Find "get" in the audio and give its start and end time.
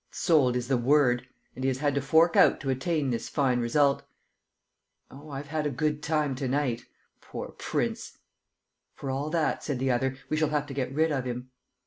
10.73-10.91